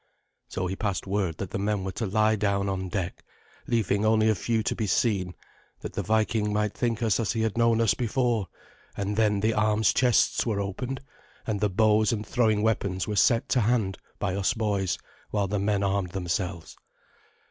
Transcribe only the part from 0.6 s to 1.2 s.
he passed